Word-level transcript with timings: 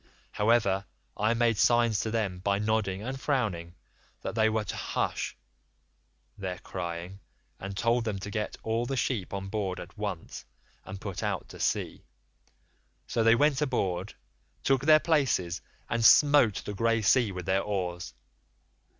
However, 0.31 0.87
I 1.15 1.35
made 1.35 1.59
signs 1.59 1.99
to 1.99 2.09
them 2.09 2.39
by 2.39 2.57
nodding 2.57 3.03
and 3.03 3.21
frowning 3.21 3.75
that 4.23 4.33
they 4.33 4.49
were 4.49 4.63
to 4.63 4.75
hush 4.75 5.37
their 6.39 6.57
crying, 6.57 7.19
and 7.59 7.77
told 7.77 8.03
them 8.03 8.17
to 8.17 8.31
get 8.31 8.57
all 8.63 8.87
the 8.87 8.97
sheep 8.97 9.31
on 9.31 9.47
board 9.49 9.79
at 9.79 9.95
once 9.99 10.43
and 10.85 10.99
put 10.99 11.21
out 11.21 11.47
to 11.49 11.59
sea; 11.59 12.03
so 13.05 13.21
they 13.23 13.35
went 13.35 13.61
aboard, 13.61 14.15
took 14.63 14.81
their 14.87 14.99
places, 14.99 15.61
and 15.87 16.03
smote 16.03 16.65
the 16.65 16.73
grey 16.73 17.03
sea 17.03 17.31
with 17.31 17.45
their 17.45 17.61
oars. 17.61 18.15